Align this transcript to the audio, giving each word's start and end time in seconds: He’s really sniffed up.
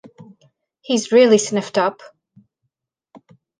He’s 0.81 1.11
really 1.11 1.37
sniffed 1.37 1.77
up. 1.77 2.01